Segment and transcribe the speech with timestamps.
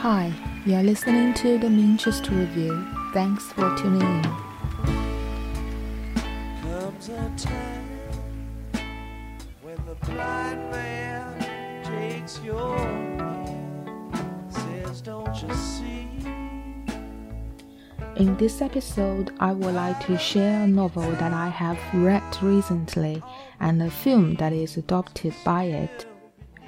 [0.00, 0.32] Hi,
[0.64, 2.86] you're listening to the Manchester Review.
[3.12, 4.22] Thanks for tuning in.
[14.48, 15.99] Says, Don't you see?
[18.20, 23.22] In this episode, I would like to share a novel that I have read recently
[23.60, 26.04] and a film that is adopted by it.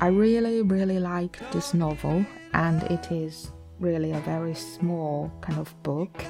[0.00, 2.24] I really, really like this novel,
[2.54, 6.24] and it is really a very small kind of book.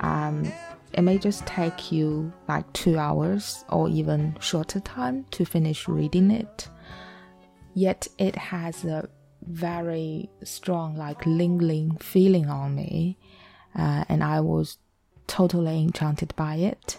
[0.00, 0.52] Um,
[0.92, 6.30] it may just take you like two hours or even shorter time to finish reading
[6.30, 6.68] it.
[7.72, 9.08] Yet it has a
[9.46, 13.16] very strong, like lingering feeling on me,
[13.78, 14.78] uh, and I was
[15.26, 16.98] totally enchanted by it.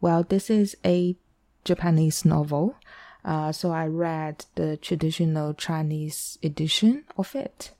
[0.00, 1.16] Well, this is a
[1.64, 2.76] Japanese novel,
[3.24, 7.72] uh, so I read the traditional Chinese edition of it.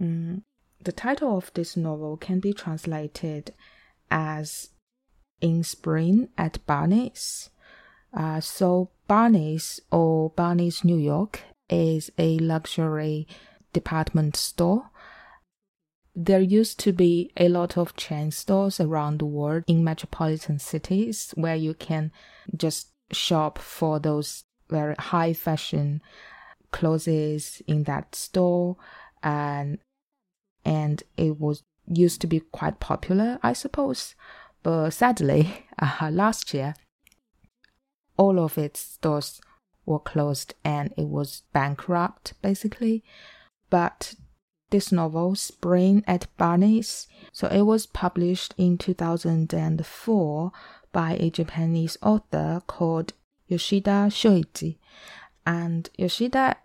[0.00, 0.42] Mm,
[0.82, 3.54] the title of this novel can be translated
[4.10, 4.70] as
[5.40, 7.50] In Spring at Barney's.
[8.12, 13.26] Uh, so, Barney's or Barney's New York is a luxury
[13.72, 14.90] department store.
[16.14, 21.32] There used to be a lot of chain stores around the world in metropolitan cities
[21.36, 22.12] where you can
[22.54, 26.02] just shop for those very high fashion
[26.70, 28.76] clothes in that store.
[29.22, 29.78] And
[30.64, 34.14] and it was used to be quite popular i suppose.
[34.62, 36.74] But sadly uh, last year
[38.16, 39.40] all of its stores
[39.86, 43.02] were closed and it was bankrupt basically.
[43.70, 44.14] But
[44.72, 50.52] this novel spring at barney's so it was published in 2004
[50.92, 53.12] by a japanese author called
[53.52, 54.78] Yoshida Shuichi.
[55.46, 56.56] And Yoshida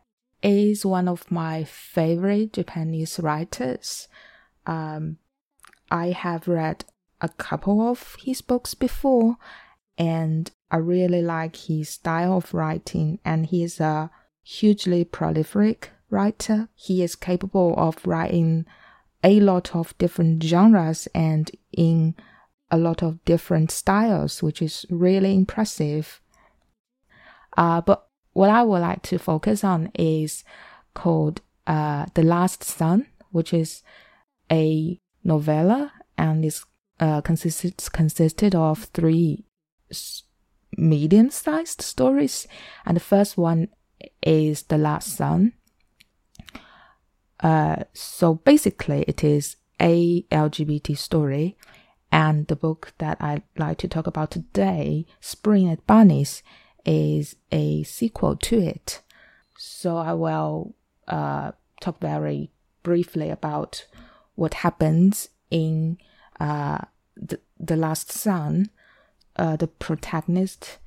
[0.42, 4.08] is one of my favorite Japanese writers.
[4.66, 5.18] Um,
[5.92, 6.86] I have read
[7.20, 9.38] a couple of his books before,
[9.98, 14.12] and I really like his style of writing, and he is a
[14.44, 16.70] hugely prolific writer.
[16.76, 18.66] He is capable of writing
[19.24, 22.16] a lot of different genres and in
[22.70, 26.22] a lot of different styles, which is really impressive.
[27.56, 30.44] Uh, but what I would like to focus on is
[30.94, 33.84] called uh, The Last Son, which is
[34.52, 36.64] a novella and is
[37.00, 39.46] uh, consisted consisted of three
[40.78, 42.48] medium-sized stories,
[42.86, 43.70] and the first one
[44.22, 45.54] is The Last Son.
[47.40, 51.58] Uh, so basically, it is a LGBT story,
[52.12, 56.42] and the book that I'd like to talk about today, Spring at Barney's,
[56.86, 59.02] is a sequel to it.
[59.58, 60.76] So I will
[61.08, 62.52] uh, talk very
[62.84, 63.86] briefly about
[64.36, 65.98] what happens in
[66.40, 66.80] uh,
[67.16, 68.70] the, the Last Son.
[69.36, 70.78] Uh, the protagonist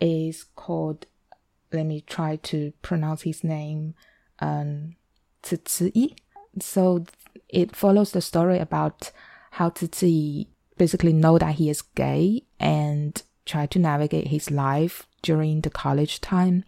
[0.00, 1.06] is called,
[1.72, 3.94] let me try to pronounce his name,
[4.38, 4.96] um,
[5.50, 6.16] Yi.
[6.60, 7.04] So
[7.48, 9.10] it follows the story about
[9.52, 10.48] how Yi
[10.78, 16.20] basically know that he is gay and try to navigate his life during the college
[16.20, 16.64] time.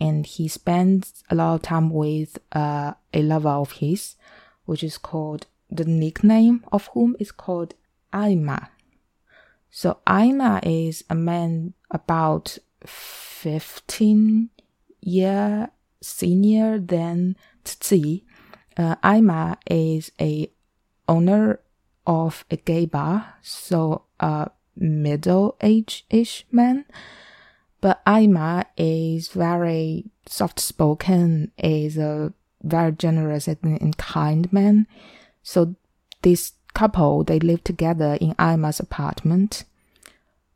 [0.00, 4.16] And he spends a lot of time with uh, a lover of his,
[4.64, 7.74] which is called, the nickname of whom is called
[8.12, 8.68] Aima.
[9.70, 14.50] So Aima is a man about 15
[15.00, 18.24] year senior than Tzi.
[18.76, 20.50] Uh, Aima is a
[21.08, 21.60] owner
[22.06, 26.84] of a gay bar, so a middle age ish man.
[27.80, 32.32] But Aima is very soft spoken, is a
[32.62, 34.86] very generous and, kind man.
[35.42, 35.76] So
[36.22, 39.64] this couple they live together in Aima's apartment.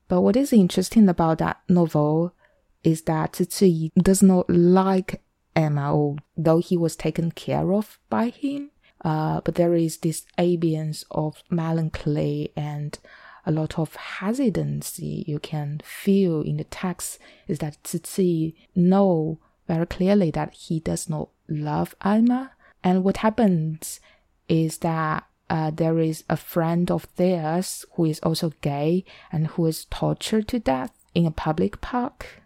[0.09, 2.35] But what is interesting about that novel
[2.83, 5.23] is that Tsutsui does not like
[5.61, 8.71] Emma, although he was taken care of by him.
[9.03, 12.99] Uh, but there is this ambience of melancholy and
[13.47, 17.19] a lot of hesitancy you can feel in the text
[17.49, 22.53] is that Tsutsui know very clearly that he does not love Alma.
[22.85, 24.01] And what happens
[24.49, 29.67] is that uh, there is a friend of theirs who is also gay and who
[29.67, 32.43] is tortured to death in a public park.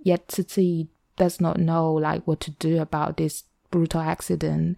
[0.00, 0.88] Yet Tsutsui
[1.22, 4.76] does not know like what to do about this brutal accident.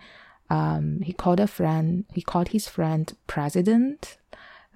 [0.50, 2.04] Um, he called a friend.
[2.12, 4.18] He called his friend president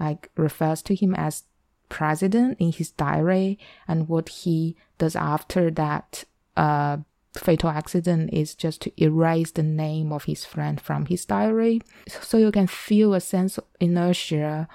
[0.00, 1.42] like refers to him as
[1.90, 6.24] president in his diary and what he does after that
[6.56, 6.96] uh,
[7.36, 11.82] fatal accident is just to erase the name of his friend from his diary.
[12.22, 14.68] So you can feel a sense of inertia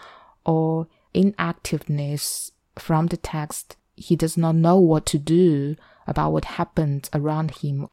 [0.45, 3.77] or inactiveness from the text.
[3.95, 5.75] He does not know what to do
[6.07, 7.87] about what happened around him.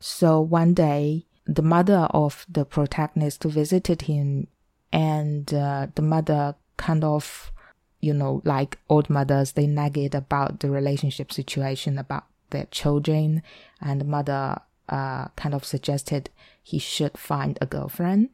[0.00, 4.48] So one day, the mother of the protagonist visited him,
[4.92, 7.52] and uh, the mother kind of,
[8.00, 13.42] you know, like old mothers, they nagged about the relationship situation, about their children,
[13.80, 14.58] and the mother
[14.88, 16.30] uh, kind of suggested
[16.62, 18.30] he should find a girlfriend.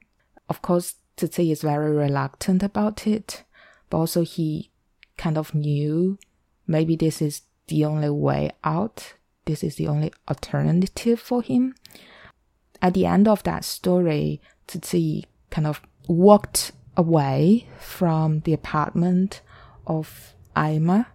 [0.48, 3.44] Of course, Zizi is very reluctant about it,
[3.88, 4.70] but also he
[5.16, 6.18] kind of knew
[6.66, 9.14] maybe this is the only way out.
[9.46, 11.74] This is the only alternative for him.
[12.82, 14.40] At the end of that story,
[14.70, 19.40] Zizi kind of walked away from the apartment
[19.86, 21.06] of Aima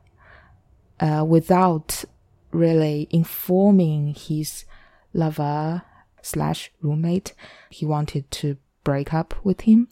[1.00, 2.04] uh, without
[2.52, 4.66] really informing his
[5.14, 5.84] lover
[6.22, 7.34] slash roommate
[7.70, 9.88] he wanted to break up with him.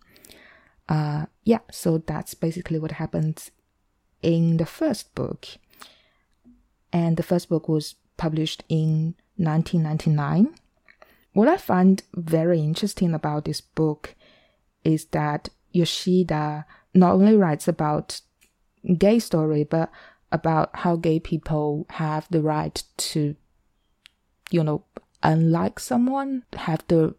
[0.89, 3.49] Uh, yeah, so that's basically what happened
[4.21, 5.47] in the first book.
[6.93, 10.53] And the first book was published in 1999.
[11.33, 14.15] What I find very interesting about this book
[14.83, 18.21] is that Yoshida not only writes about
[18.97, 19.91] gay story, but
[20.31, 23.35] about how gay people have the right to,
[24.51, 24.83] you know,
[25.23, 27.15] unlike someone, have the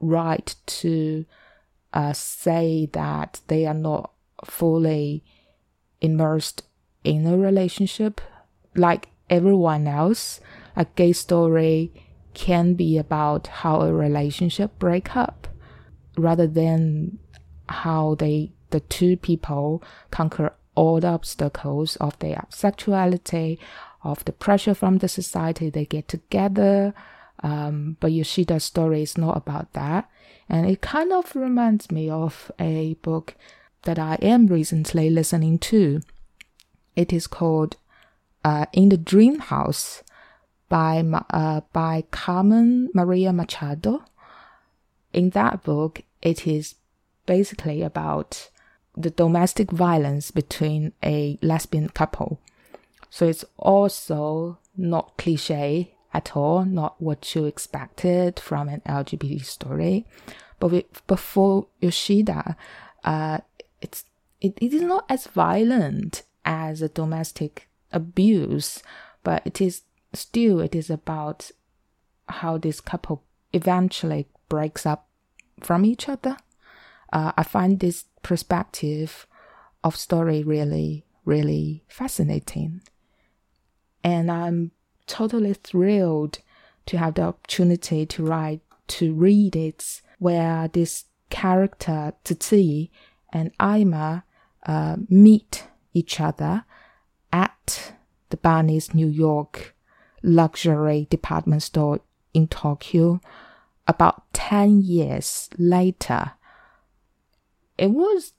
[0.00, 1.24] right to
[1.94, 4.12] uh, say that they are not
[4.44, 5.24] fully
[6.02, 6.62] immersed
[7.04, 8.20] in a relationship
[8.74, 10.40] like everyone else.
[10.76, 11.92] A gay story
[12.34, 15.48] can be about how a relationship break up
[16.16, 17.18] rather than
[17.68, 23.58] how they the two people conquer all the obstacles of their sexuality,
[24.02, 25.70] of the pressure from the society.
[25.70, 26.92] They get together.
[27.42, 30.10] Um, but Yoshida's story is not about that.
[30.48, 33.34] And it kind of reminds me of a book
[33.82, 36.00] that I am recently listening to.
[36.96, 37.76] It is called
[38.44, 40.02] uh, In the Dream House
[40.68, 44.04] by, uh, by Carmen Maria Machado.
[45.12, 46.74] In that book, it is
[47.26, 48.50] basically about
[48.96, 52.40] the domestic violence between a lesbian couple.
[53.10, 60.06] So it's also not cliche at all, not what you expected from an LGBT story.
[60.60, 62.56] But before Yoshida,
[63.04, 63.38] uh,
[63.80, 64.04] it's
[64.40, 68.82] it, it is not as violent as a domestic abuse,
[69.22, 69.82] but it is
[70.12, 71.50] still it is about
[72.28, 75.08] how this couple eventually breaks up
[75.60, 76.36] from each other.
[77.12, 79.26] Uh, I find this perspective
[79.82, 82.82] of story really, really fascinating.
[84.02, 84.72] And I'm
[85.06, 86.38] totally thrilled
[86.86, 92.90] to have the opportunity to write, to read it, where this character, Zizi
[93.32, 94.24] and Aima,
[94.66, 96.64] uh, meet each other
[97.34, 97.92] at
[98.30, 99.74] the Barney's New York
[100.22, 102.00] luxury department store
[102.32, 103.20] in Tokyo
[103.88, 106.32] about 10 years later
[107.76, 108.34] it was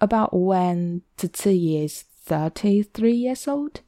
[0.00, 3.82] about when Zizi is 33 years old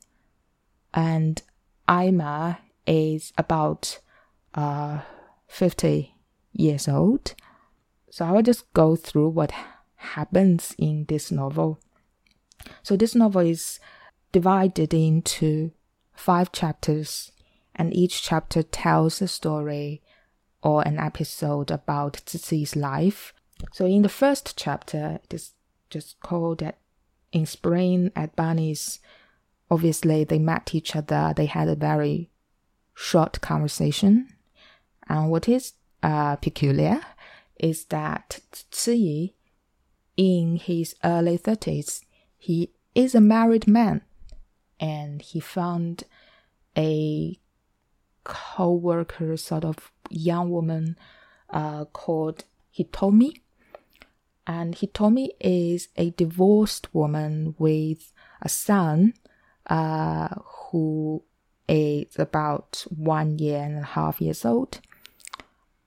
[0.92, 1.42] and
[1.88, 4.00] Aima is about
[4.54, 5.00] uh,
[5.48, 6.14] 50
[6.52, 7.34] years old.
[8.10, 9.52] So I will just go through what
[9.96, 11.78] happens in this novel.
[12.82, 13.80] So this novel is
[14.32, 15.72] divided into
[16.14, 17.32] five chapters,
[17.74, 20.02] and each chapter tells a story
[20.62, 23.32] or an episode about Zizi's life
[23.72, 25.52] so in the first chapter, it is
[25.88, 26.78] just called that
[27.32, 29.00] in spring at Barney's.
[29.70, 31.32] Obviously, they met each other.
[31.36, 32.30] They had a very
[32.94, 34.28] short conversation.
[35.08, 37.00] And what is uh, peculiar
[37.56, 38.40] is that
[38.72, 39.34] Ziyi,
[40.16, 42.00] in his early 30s,
[42.36, 44.02] he is a married man
[44.80, 46.02] and he found
[46.76, 47.38] a
[48.24, 50.96] co-worker sort of young woman
[51.50, 52.44] uh, called
[52.76, 53.40] Hitomi
[54.50, 59.14] and Hitomi is a divorced woman with a son
[59.68, 61.22] uh, who
[61.68, 64.80] is about one year and a half years old.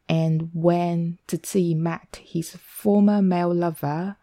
[0.08, 4.16] And when Zizi met his former male lover,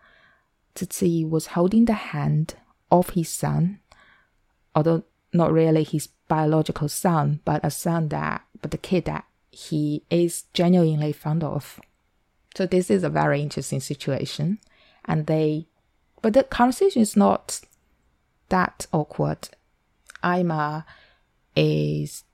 [0.78, 2.54] Zizi was holding the hand
[2.90, 3.79] of his son,
[4.74, 10.02] although not really his biological son, but a son that, but the kid that he
[10.10, 11.80] is genuinely fond of.
[12.54, 14.58] So this is a very interesting situation.
[15.04, 15.66] And they,
[16.22, 17.60] but the conversation is not
[18.48, 19.48] that awkward.
[20.22, 20.84] Aima
[21.56, 22.24] is,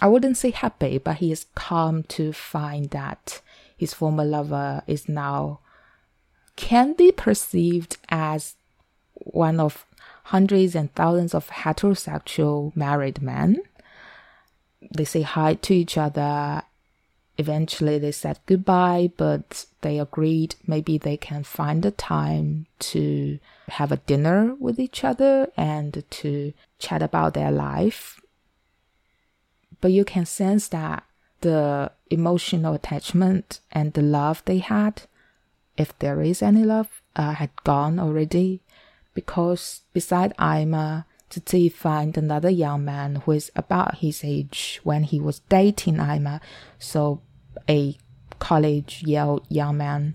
[0.00, 3.40] I wouldn't say happy, but he is calm to find that
[3.76, 5.60] his former lover is now
[6.56, 8.54] can be perceived as
[9.14, 9.84] one of
[10.24, 13.62] hundreds and thousands of heterosexual married men.
[14.94, 16.62] They say hi to each other.
[17.36, 23.38] Eventually, they said goodbye, but they agreed maybe they can find a time to
[23.68, 28.20] have a dinner with each other and to chat about their life.
[29.80, 31.04] But you can sense that
[31.40, 35.02] the emotional attachment and the love they had,
[35.76, 38.62] if there is any love, uh, had gone already
[39.14, 45.20] because beside Aima, Tzi find another young man who is about his age when he
[45.20, 46.40] was dating Aima,
[46.78, 47.20] so
[47.68, 47.96] a
[48.38, 50.14] college young man.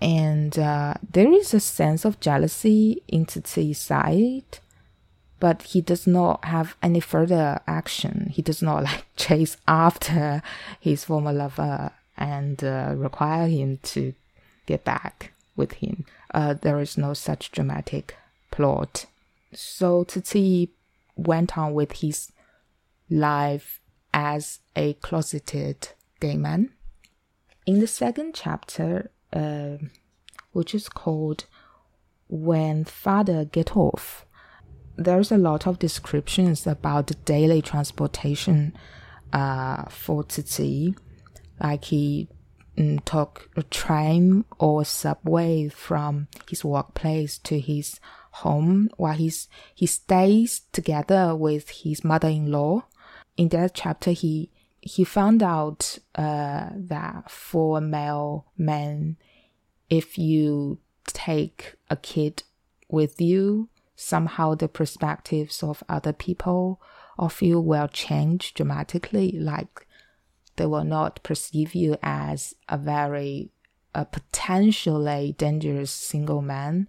[0.00, 4.58] And uh, there is a sense of jealousy in Tzi's side,
[5.40, 8.30] but he does not have any further action.
[8.32, 10.42] He does not like chase after
[10.80, 14.14] his former lover and uh, require him to
[14.66, 16.04] get back with him.
[16.32, 18.16] Uh, there is no such dramatic
[18.54, 19.06] plot.
[19.52, 20.70] So Tzi
[21.16, 22.30] went on with his
[23.10, 23.80] life
[24.12, 25.88] as a closeted
[26.20, 26.70] gay man.
[27.66, 29.78] In the second chapter, uh,
[30.52, 31.46] which is called
[32.28, 34.24] When Father Get Off,
[34.96, 38.72] there's a lot of descriptions about the daily transportation
[39.32, 40.94] uh, for Tzi.
[41.60, 42.28] Like he
[42.78, 47.98] mm, took a train or subway from his workplace to his
[48.42, 52.84] home while he's, he stays together with his mother-in-law.
[53.36, 54.50] In that chapter, he
[54.80, 59.16] he found out uh, that for male men,
[59.88, 62.42] if you take a kid
[62.88, 66.82] with you, somehow the perspectives of other people
[67.18, 69.32] of you will change dramatically.
[69.32, 69.86] Like
[70.56, 73.50] they will not perceive you as a very
[73.94, 76.88] a potentially dangerous single man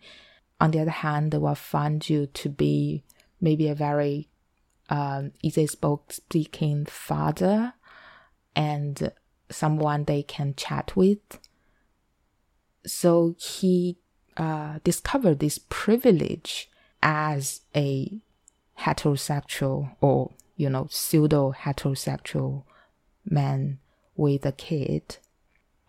[0.59, 3.03] on the other hand, they will find you to be
[3.41, 4.29] maybe a very
[4.89, 7.73] um, easy spoke speaking father
[8.55, 9.11] and
[9.49, 11.39] someone they can chat with.
[12.85, 13.97] So he
[14.37, 16.69] uh, discovered this privilege
[17.01, 18.21] as a
[18.79, 22.63] heterosexual or, you know, pseudo heterosexual
[23.25, 23.79] man
[24.15, 25.17] with a kid.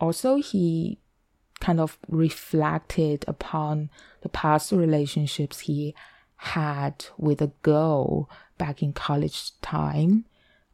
[0.00, 0.98] Also, he
[1.60, 3.90] kind of reflected upon
[4.22, 5.94] the past relationships he
[6.36, 10.24] had with a girl back in college time.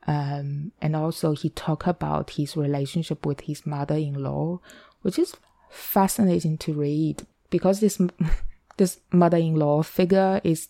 [0.06, 4.58] Um, and also he talked about his relationship with his mother-in-law,
[5.02, 5.36] which is
[5.70, 7.98] fascinating to read because this
[8.76, 10.68] this mother-in-law figure is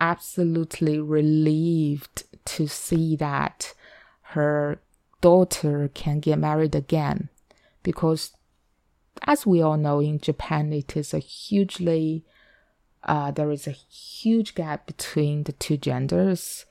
[0.00, 3.74] absolutely relieved to see that
[4.22, 4.80] her
[5.20, 7.28] daughter can get married again
[7.82, 8.32] because
[9.22, 12.24] as we all know, in Japan, it is a hugely,
[13.04, 16.66] uh, there is a huge gap between the two genders.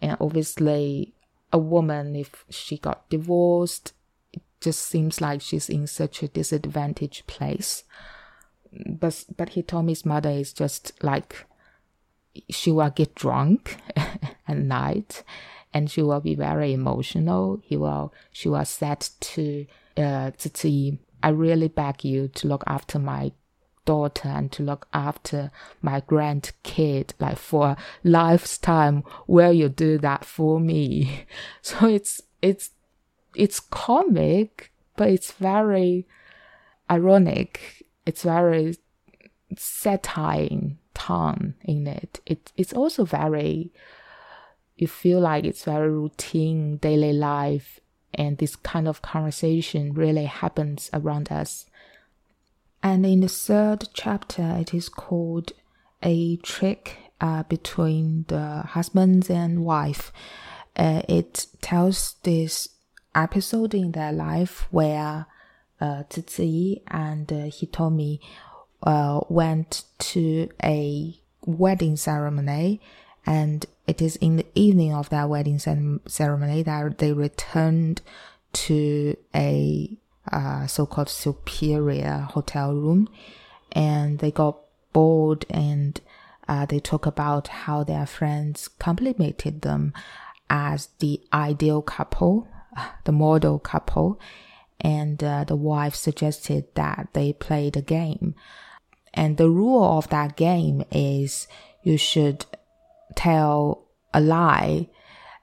[0.00, 1.14] And obviously,
[1.52, 3.92] a woman, if she got divorced,
[4.32, 7.84] it just seems like she's in such a disadvantaged place.
[8.72, 11.46] But, but Hitomi his mother is just like,
[12.50, 13.76] she will get drunk
[14.48, 15.22] at night
[15.72, 17.60] and she will be very emotional.
[17.62, 20.48] He will, she will set to, uh, to
[21.24, 23.32] I really beg you to look after my
[23.86, 25.50] daughter and to look after
[25.80, 31.24] my grandkid like for a lifetime will you do that for me.
[31.62, 32.72] So it's it's
[33.34, 36.06] it's comic but it's very
[36.90, 37.86] ironic.
[38.04, 38.76] It's very
[39.56, 42.20] satire tone in it.
[42.26, 43.72] It it's also very
[44.76, 47.80] you feel like it's very routine daily life
[48.16, 51.66] and this kind of conversation really happens around us.
[52.82, 55.52] And in the third chapter, it is called
[56.02, 60.12] A Trick uh, Between the Husbands and Wife.
[60.76, 62.68] Uh, it tells this
[63.14, 65.26] episode in their life where
[65.80, 66.02] uh,
[66.88, 68.18] and uh, Hitomi
[68.82, 72.80] uh, went to a wedding ceremony
[73.26, 78.00] and it is in the evening of that wedding ceremony that they returned
[78.52, 79.96] to a
[80.32, 83.08] uh, so-called superior hotel room
[83.72, 84.58] and they got
[84.92, 86.00] bored and
[86.48, 89.92] uh, they talk about how their friends complimented them
[90.50, 92.46] as the ideal couple,
[93.04, 94.20] the model couple,
[94.80, 98.34] and uh, the wife suggested that they play the game.
[99.14, 101.48] And the rule of that game is
[101.82, 102.44] you should
[103.14, 104.88] tell a lie,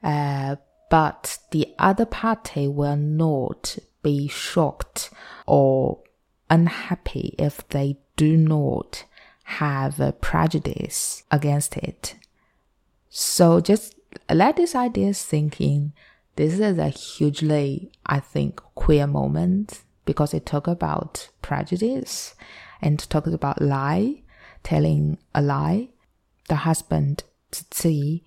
[0.04, 0.56] uh,
[0.90, 5.10] but the other party will not be shocked
[5.46, 6.00] or
[6.50, 9.06] unhappy if they do not
[9.44, 12.16] have a prejudice against it.
[13.10, 13.96] So just
[14.30, 15.94] let this idea sink in.
[16.36, 22.36] This is a hugely, I think, queer moment because it talks about prejudice
[22.82, 24.24] and talks about lie,
[24.64, 25.90] telling a lie.
[26.48, 27.24] The husband,
[27.74, 28.24] Zi,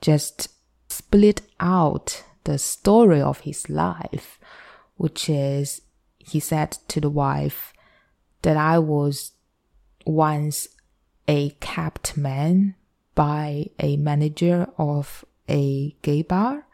[0.00, 0.48] just
[0.88, 4.38] split out the story of his life,
[4.96, 5.82] which is
[6.18, 7.72] he said to the wife
[8.42, 9.32] that I was
[10.06, 10.68] once
[11.28, 12.74] a capped man
[13.14, 16.66] by a manager of a gay bar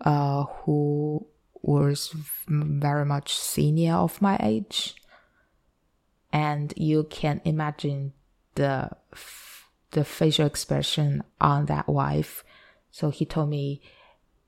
[0.00, 1.26] uh, who
[1.62, 2.14] was
[2.46, 4.94] very much senior of my age.
[6.32, 8.12] And you can imagine
[8.54, 8.90] the
[9.92, 12.44] the facial expression on that wife.
[12.90, 13.80] So Hitomi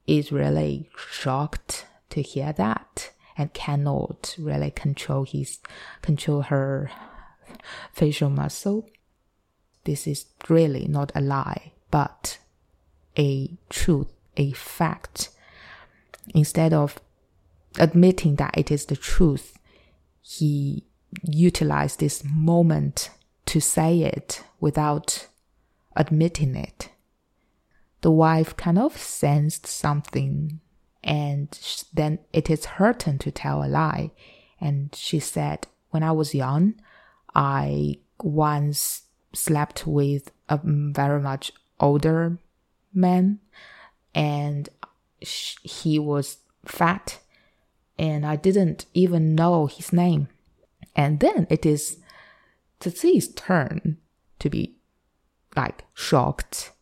[0.07, 5.59] is really shocked to hear that and cannot really control his
[6.03, 6.91] control her
[7.93, 8.89] facial muscle.
[9.85, 12.39] This is really not a lie but
[13.19, 15.31] a truth a fact.
[16.35, 17.01] Instead of
[17.79, 19.59] admitting that it is the truth,
[20.23, 20.85] he
[21.23, 23.11] utilized this moment
[23.47, 25.27] to say it without
[25.97, 26.91] admitting it.
[28.01, 30.61] The wife kind of sensed something,
[31.05, 31.59] and
[31.93, 34.11] then it is her turn to tell a lie.
[34.61, 36.75] And she said, When I was young,
[37.35, 42.39] I once slept with a very much older
[42.93, 43.41] man,
[44.15, 44.69] and
[45.21, 47.21] he was fat
[48.01, 50.29] and I didn't even know his name.
[50.97, 51.99] And then it is
[52.83, 53.99] Zi's turn
[54.39, 54.77] to be
[55.61, 56.73] like shocked.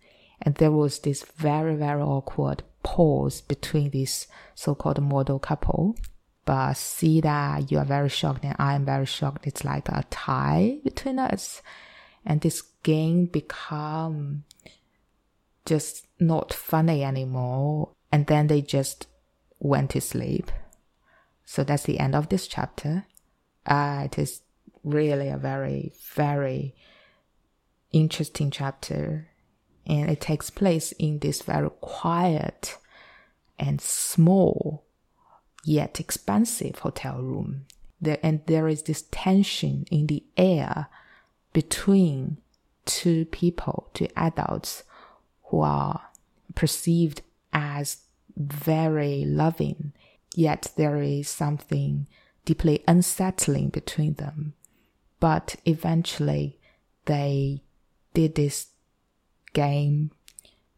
[0.41, 5.97] And there was this very, very awkward pause between this so-called model couple.
[6.45, 9.47] But see that you are very shocked and I am very shocked.
[9.47, 11.61] It's like a tie between us.
[12.25, 14.45] And this game become
[15.67, 17.91] just not funny anymore.
[18.11, 19.07] And then they just
[19.59, 20.51] went to sleep.
[21.45, 23.05] So that's the end of this chapter.
[23.67, 24.41] Uh, it is
[24.85, 26.75] really a very, very
[27.93, 29.29] interesting chapter.
[29.87, 32.77] And it takes place in this very quiet
[33.59, 34.85] and small
[35.65, 37.67] yet expansive hotel room.
[38.01, 40.89] There, and there is this tension in the air
[41.53, 42.39] between
[42.85, 44.85] two people, two adults
[45.45, 46.03] who are
[46.55, 47.23] perceived
[47.53, 47.99] as
[48.37, 49.93] very loving
[50.39, 52.07] yet there is something
[52.45, 54.55] deeply unsettling between them.
[55.19, 56.61] But eventually,
[57.07, 57.63] they
[58.15, 58.69] did this
[59.53, 60.11] game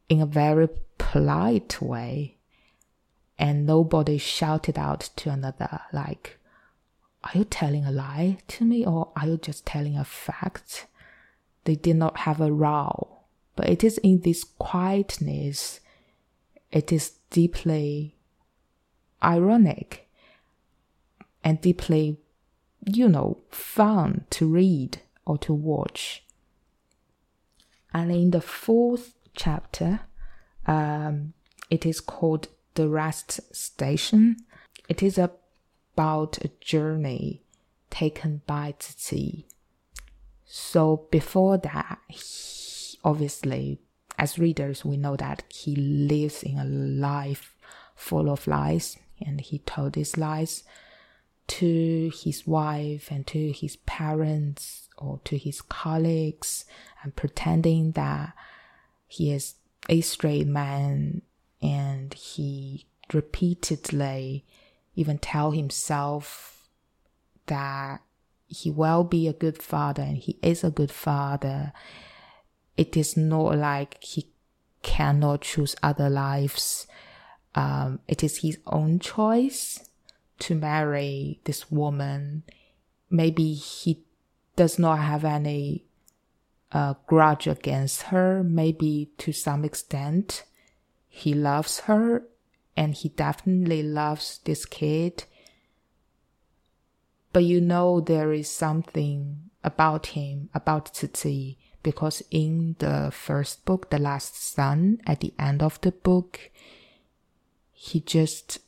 [0.09, 2.37] in a very polite way,
[3.39, 6.39] and nobody shouted out to another, like,
[7.25, 10.87] Are you telling a lie to me, or are you just telling a fact?
[11.65, 13.19] They did not have a row,
[13.57, 15.81] but it is in this quietness,
[16.73, 18.17] it is deeply
[19.23, 20.09] ironic
[21.45, 22.17] and deeply,
[22.87, 26.25] you know, fun to read or to watch.
[27.93, 30.01] And in the fourth chapter,
[30.67, 31.33] um,
[31.71, 34.37] it is called The Rest Station.
[34.89, 37.43] It is about a journey
[37.91, 39.47] taken by Zi.
[40.45, 43.81] So before that, he, obviously,
[44.19, 47.55] as readers, we know that he lives in a life
[47.95, 50.65] full of lies and he told his lies
[51.47, 56.65] to his wife and to his parents or to his colleagues
[57.03, 58.33] and pretending that
[59.09, 59.55] he is
[59.89, 61.23] a straight man
[61.63, 64.45] and he repeatedly
[64.95, 66.69] even tell himself
[67.47, 68.01] that
[68.47, 71.73] he will be a good father and he is a good father
[72.77, 74.29] it is not like he
[74.83, 76.87] cannot choose other lives
[77.55, 79.89] um, it is his own choice
[80.41, 82.43] to marry this woman.
[83.09, 84.03] Maybe he
[84.61, 85.87] does not have any
[86.71, 88.43] uh, grudge against her.
[88.45, 90.45] Maybe to some extent
[91.09, 92.25] he loves her
[92.77, 95.25] and he definitely loves this kid.
[97.33, 103.89] But you know, there is something about him, about Zi, because in the first book,
[103.89, 106.51] The Last Son, at the end of the book,
[107.73, 108.59] he just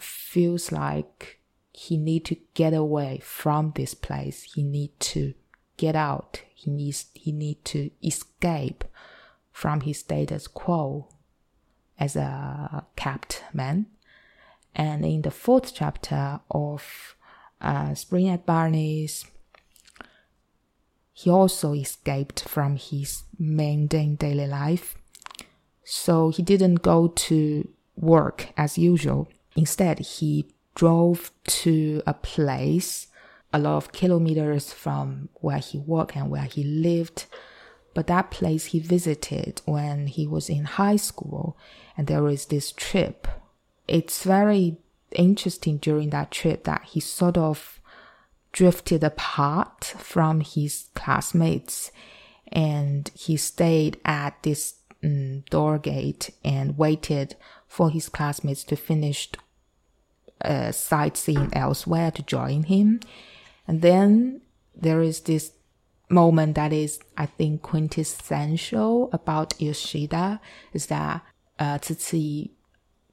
[0.00, 1.40] feels like
[1.74, 4.44] he need to get away from this place.
[4.54, 5.34] He need to
[5.76, 6.42] get out.
[6.54, 8.84] He needs, he need to escape
[9.50, 11.08] from his status quo
[11.98, 13.86] as a capped man.
[14.74, 17.16] And in the fourth chapter of
[17.60, 19.26] uh, Spring at Barney's,
[21.12, 24.96] he also escaped from his mundane daily life.
[25.84, 29.28] So he didn't go to work as usual.
[29.54, 33.08] Instead, he drove to a place
[33.52, 37.26] a lot of kilometers from where he worked and where he lived.
[37.94, 41.58] But that place he visited when he was in high school,
[41.96, 43.28] and there was this trip.
[43.86, 44.78] It's very
[45.10, 47.80] interesting during that trip that he sort of
[48.52, 51.90] drifted apart from his classmates
[52.52, 57.34] and he stayed at this um, door gate and waited
[57.66, 59.30] for his classmates to finish
[60.44, 63.00] uh, sightseeing elsewhere to join him.
[63.66, 64.42] And then
[64.74, 65.52] there is this
[66.08, 70.40] moment that is, I think, quintessential about Yoshida
[70.72, 71.22] is that
[71.58, 71.78] uh,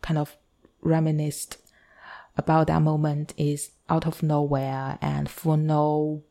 [0.01, 0.37] kind of
[0.81, 1.57] reminisced
[2.37, 6.23] about that moment is out of nowhere and for no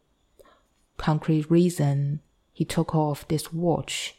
[0.96, 2.20] concrete reason,
[2.52, 4.16] he took off this watch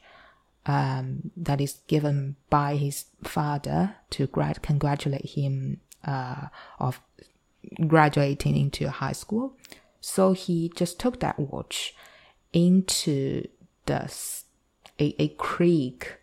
[0.66, 6.48] um, that is given by his father to grad- congratulate him uh,
[6.80, 7.02] of
[7.88, 9.56] graduating into high school.
[10.02, 11.96] So he just took that watch
[12.54, 13.48] into
[13.86, 14.12] the
[15.00, 16.18] a, a creek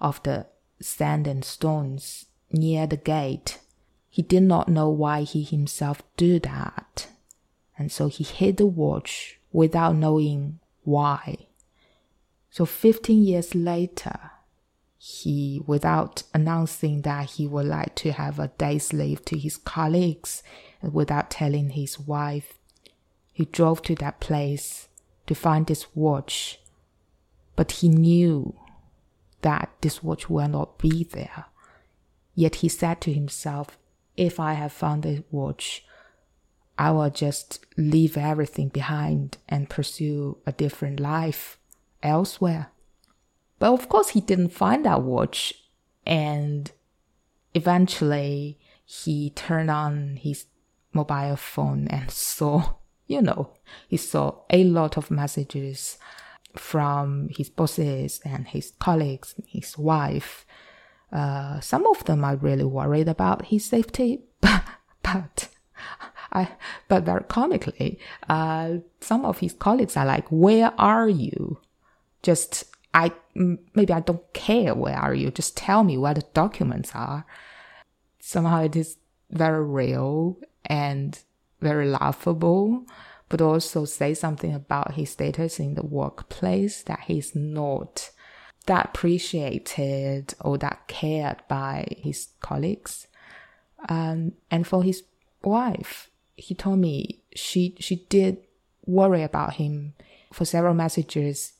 [0.00, 0.46] of the
[0.80, 3.58] sand and stones near the gate.
[4.08, 7.08] He did not know why he himself did that.
[7.78, 11.46] And so he hid the watch without knowing why.
[12.50, 14.32] So 15 years later,
[14.98, 20.42] he, without announcing that he would like to have a day's leave to his colleagues,
[20.82, 22.58] without telling his wife,
[23.32, 24.88] he drove to that place
[25.26, 26.60] to find this watch.
[27.56, 28.54] But he knew
[29.42, 31.46] that this watch will not be there.
[32.34, 33.78] Yet he said to himself,
[34.16, 35.84] if I have found the watch,
[36.78, 41.58] I will just leave everything behind and pursue a different life
[42.02, 42.68] elsewhere.
[43.58, 45.54] But of course, he didn't find that watch.
[46.04, 46.70] And
[47.54, 50.46] eventually, he turned on his
[50.92, 52.74] mobile phone and saw,
[53.12, 53.50] you know,
[53.88, 55.98] he saw a lot of messages
[56.56, 60.44] from his bosses and his colleagues, his wife.
[61.12, 64.62] Uh, some of them are really worried about his safety, but,
[65.02, 65.48] but
[66.32, 66.48] I,
[66.88, 67.98] but very comically,
[68.28, 71.58] uh, some of his colleagues are like, "Where are you?"
[72.22, 75.30] Just I maybe I don't care where are you.
[75.30, 77.26] Just tell me where the documents are.
[78.20, 78.96] Somehow it is
[79.30, 81.18] very real and
[81.62, 82.84] very laughable,
[83.28, 88.10] but also say something about his status in the workplace that he's not
[88.66, 93.08] that appreciated or that cared by his colleagues.
[93.88, 95.02] Um, and for his
[95.42, 98.38] wife, Hitomi she she did
[98.86, 99.94] worry about him
[100.32, 101.54] for several messages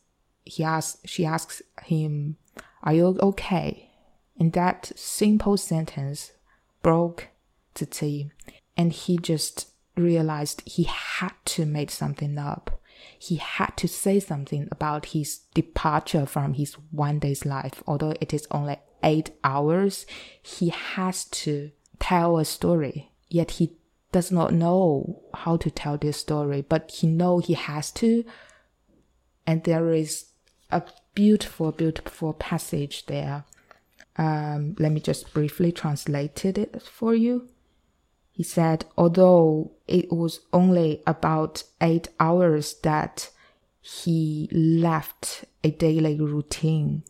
[0.45, 2.37] he asks, she asks him,
[2.83, 3.91] Are you okay?
[4.39, 6.33] And that simple sentence
[6.83, 7.29] broke
[7.75, 8.31] Titi,
[8.77, 12.81] and he just realized he had to make something up.
[13.19, 17.83] He had to say something about his departure from his one day's life.
[17.87, 20.07] Although it is only eight hours,
[20.41, 23.11] he has to tell a story.
[23.29, 23.77] Yet he
[24.13, 28.25] does not know how to tell this story, but he know he has to.
[29.47, 30.27] And there is
[30.71, 30.83] a
[31.15, 33.45] beautiful, beautiful passage there.
[34.17, 37.49] Um, let me just briefly translate it for you.
[38.33, 43.31] He said, although it was only about eight hours that
[43.81, 47.05] he left a daily routine,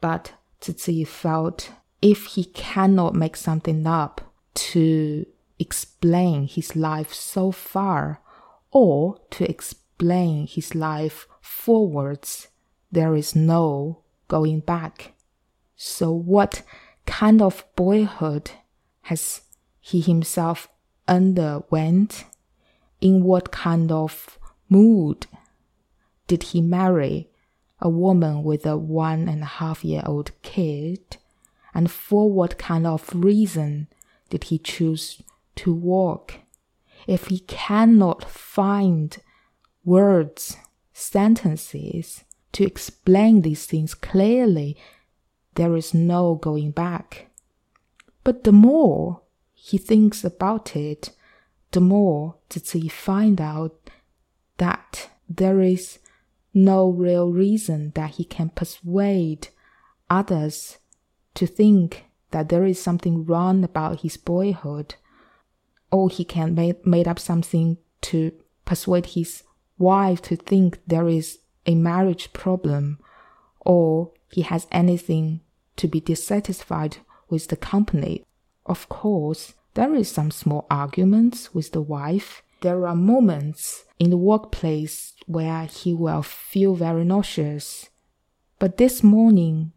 [0.00, 5.26] but Zizi felt if he cannot make something up to
[5.58, 8.22] explain his life so far
[8.70, 12.48] or to explain his life forwards,
[12.92, 15.14] there is no going back.
[15.76, 16.62] So, what
[17.06, 18.52] kind of boyhood
[19.02, 19.42] has
[19.80, 20.68] he himself
[21.08, 22.24] underwent?
[23.00, 24.38] In what kind of
[24.68, 25.26] mood
[26.26, 27.30] did he marry
[27.80, 31.16] a woman with a one and a half year old kid?
[31.74, 33.88] And for what kind of reason
[34.28, 35.22] did he choose
[35.56, 36.34] to walk?
[37.06, 39.16] If he cannot find
[39.84, 40.56] words,
[40.92, 44.76] sentences, to explain these things clearly,
[45.54, 47.28] there is no going back.
[48.24, 49.22] But the more
[49.62, 51.10] he thinks about it,
[51.72, 53.90] the more does he find out
[54.56, 55.98] that there is
[56.54, 59.48] no real reason that he can persuade
[60.08, 60.78] others
[61.34, 64.94] to think that there is something wrong about his boyhood,
[65.92, 68.32] or he can make, made up something to
[68.64, 69.42] persuade his
[69.76, 72.98] wife to think there is a marriage problem,
[73.60, 75.42] or he has anything
[75.76, 76.96] to be dissatisfied
[77.28, 78.24] with the company.
[78.66, 82.42] Of course, there is some small arguments with the wife.
[82.60, 87.88] There are moments in the workplace where he will feel very nauseous.
[88.58, 89.72] But this morning,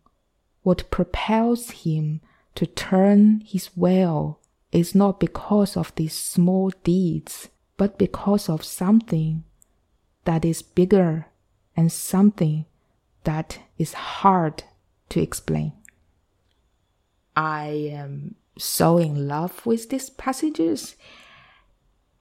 [0.64, 2.22] what propels him
[2.56, 4.40] to turn his will
[4.72, 9.44] is not because of these small deeds, but because of something
[10.26, 11.28] that is bigger
[11.76, 12.66] and something
[13.24, 14.64] that is hard
[15.10, 15.74] to explain.
[17.36, 20.96] I am so in love with these passages,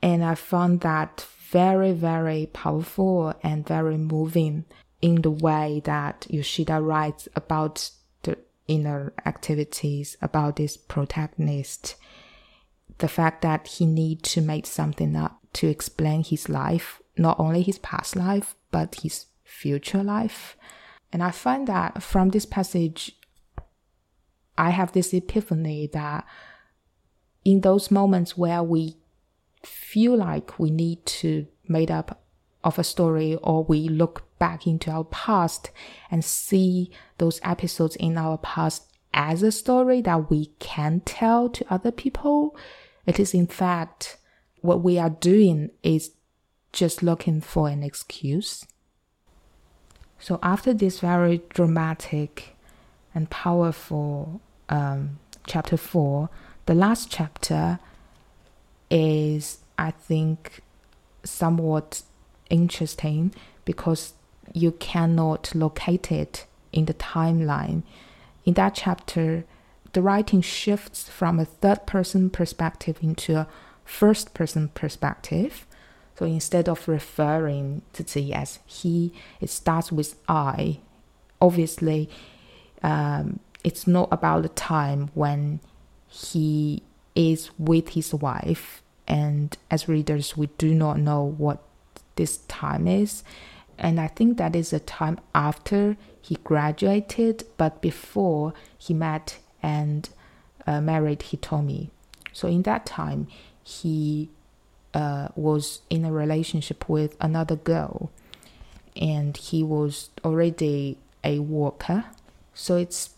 [0.02, 4.64] and I found that very, very powerful and very moving
[5.02, 7.90] in the way that Yoshida writes about
[8.22, 11.96] the inner activities, about this protagonist.
[12.98, 17.62] The fact that he needs to make something up to explain his life, not only
[17.62, 20.56] his past life, but his future life.
[21.12, 23.16] And I find that from this passage,
[24.56, 26.26] I have this epiphany that
[27.44, 28.96] in those moments where we
[29.62, 32.22] feel like we need to make up
[32.64, 35.70] of a story or we look back into our past
[36.10, 41.64] and see those episodes in our past as a story that we can tell to
[41.72, 42.56] other people,
[43.06, 44.16] it is in fact
[44.60, 46.12] what we are doing is
[46.72, 48.64] just looking for an excuse.
[50.18, 52.56] So after this very dramatic
[53.14, 56.28] and powerful um, chapter four,
[56.66, 57.78] the last chapter
[58.90, 60.60] is, I think,
[61.24, 62.02] somewhat
[62.50, 64.14] interesting because
[64.52, 67.82] you cannot locate it in the timeline.
[68.44, 69.44] In that chapter,
[69.92, 73.48] the writing shifts from a third person perspective into a
[73.84, 75.66] first person perspective.
[76.18, 80.78] So instead of referring to the as he, it starts with I.
[81.40, 82.08] Obviously,
[82.82, 85.60] um, it's not about the time when
[86.08, 86.82] he
[87.14, 88.82] is with his wife.
[89.06, 91.62] And as readers, we do not know what
[92.16, 93.24] this time is.
[93.78, 100.08] And I think that is a time after he graduated, but before he met and
[100.66, 101.90] uh, married Hitomi.
[102.32, 103.26] So in that time,
[103.64, 104.30] he
[104.94, 108.10] uh, was in a relationship with another girl,
[108.94, 112.04] and he was already a worker.
[112.54, 113.10] So it's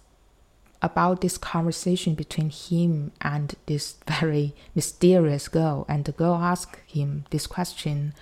[0.80, 5.86] about this conversation between him and this very mysterious girl.
[5.88, 8.14] And the girl asked him this question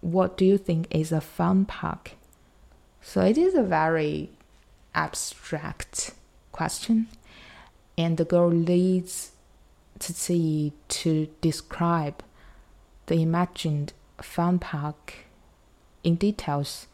[0.00, 2.12] What do you think is a fun park?
[3.00, 4.30] So it is a very
[4.94, 6.12] abstract
[6.52, 7.06] question.
[7.96, 9.32] And the girl leads
[9.98, 12.22] Tsutsui to describe
[13.06, 15.14] the imagined fun park
[16.04, 16.86] in details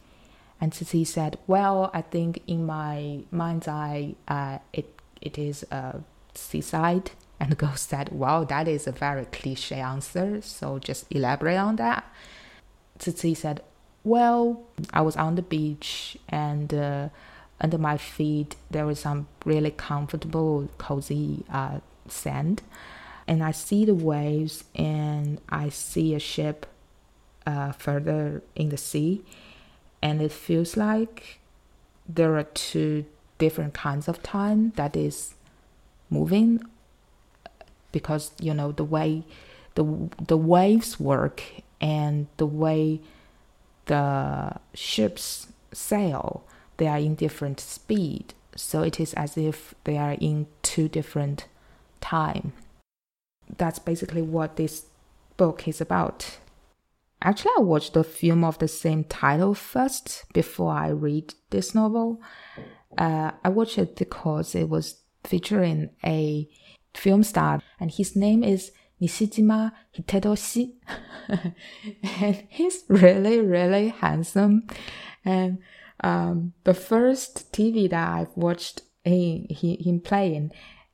[0.64, 4.88] and Tsutsui said, "Well, I think in my mind's eye, uh, it
[5.20, 6.00] it is a
[6.35, 10.40] seaside." And the girl said, "Wow, that is a very cliche answer.
[10.40, 12.03] So just elaborate on that."
[12.98, 13.61] Tsutsui said,
[14.05, 14.62] "Well,
[14.98, 17.09] I was on the beach and." Uh,
[17.61, 22.62] under my feet there was some really comfortable cozy uh, sand
[23.29, 26.66] and i see the waves and i see a ship
[27.46, 29.22] uh, further in the sea
[30.05, 31.40] and it feels like
[32.09, 33.05] there are two
[33.38, 35.35] different kinds of time that is
[36.11, 36.62] moving
[37.90, 39.25] because you know the way
[39.75, 39.85] the
[40.29, 41.43] the waves work
[41.81, 43.01] and the way
[43.87, 46.45] the ships sail
[46.77, 48.35] they are in different speed.
[48.57, 51.47] So it is as if they are in two different
[52.01, 52.53] time.
[53.57, 54.87] That's basically what this
[55.37, 56.38] book is about
[57.25, 62.21] Actually, I watched the film of the same title first before I read this novel.
[62.99, 66.47] Uh, I watched it because it was featuring a
[66.93, 70.75] film star, and his name is Nishijima Hidetoshi.
[72.21, 74.67] and he's really, really handsome.
[75.25, 75.59] And
[76.01, 80.53] um, the first TV that I've watched him, him playing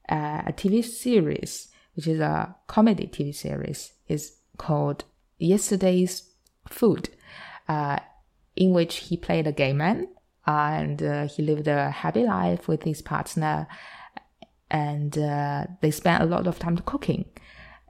[0.09, 5.05] uh, a TV series, which is a comedy TV series, is called
[5.41, 6.31] yesterday's
[6.69, 7.09] food,
[7.69, 7.99] uh,
[8.57, 10.07] in which he played a gay man
[10.47, 13.67] and uh, he lived a happy life with his partner,
[14.71, 17.27] and uh, they spent a lot of time cooking.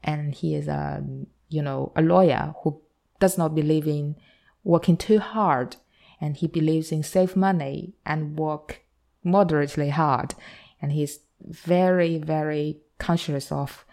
[0.02, 1.04] And he is a
[1.48, 2.80] you know a lawyer who
[3.18, 4.16] does not believe in
[4.64, 5.76] working too hard,
[6.20, 8.82] and he believes in save money and work
[9.22, 10.34] moderately hard,
[10.80, 13.84] and he's very very conscious of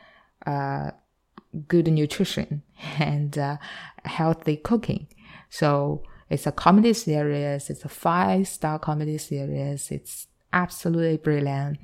[0.45, 0.91] uh,
[1.67, 2.63] good nutrition
[2.99, 3.57] and uh,
[4.05, 5.07] healthy cooking.
[5.49, 7.69] So it's a comedy series.
[7.69, 9.91] It's a five star comedy series.
[9.91, 11.79] It's absolutely brilliant.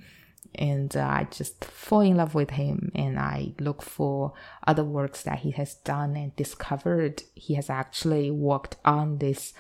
[0.55, 4.33] And uh, I just fall in love with him and I look for
[4.67, 9.53] other works that he has done and discovered he has actually worked on this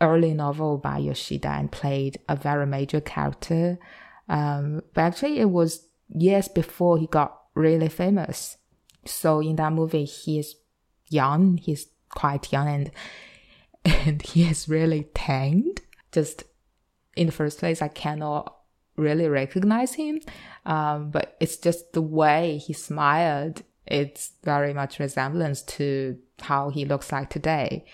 [0.00, 3.78] early novel by Yoshida and played a very major character.
[4.28, 8.56] Um, but actually it was years before he got really famous.
[9.04, 10.56] So in that movie, he is
[11.08, 11.56] young.
[11.56, 12.90] He's quite young and
[13.84, 15.80] and he is really tamed.
[16.12, 16.44] Just
[17.16, 18.56] in the first place, I cannot
[18.96, 20.20] really recognize him.
[20.66, 23.62] Um, but it's just the way he smiled.
[23.86, 27.86] It's very much resemblance to how he looks like today.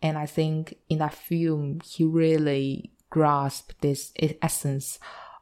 [0.00, 4.98] And I think in that film, he really grasped this essence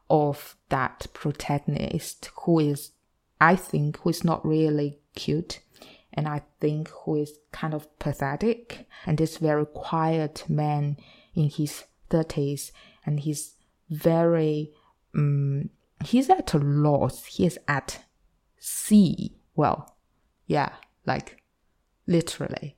[0.09, 2.91] of that protagonist who is,
[3.39, 5.59] I think, who is not really cute.
[6.13, 10.97] And I think who is kind of pathetic and this very quiet man
[11.35, 12.71] in his 30s
[13.05, 13.53] and he's
[13.89, 14.71] very,
[15.15, 15.69] um,
[16.03, 17.25] he's at a loss.
[17.25, 18.03] He is at
[18.57, 19.37] sea.
[19.55, 19.95] Well,
[20.47, 20.73] yeah,
[21.05, 21.43] like
[22.07, 22.77] literally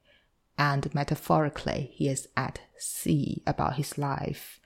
[0.60, 4.60] and metaphorically, he is at sea about his life.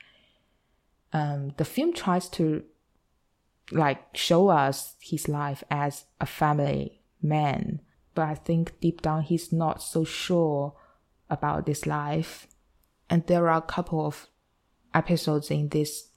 [1.14, 2.64] Um, the film tries to
[3.72, 7.82] like show us his life as a family man,
[8.16, 10.74] but I think deep down he's not so sure
[11.30, 12.48] about this life.
[13.10, 14.28] And there are a couple of
[14.94, 16.10] episodes in this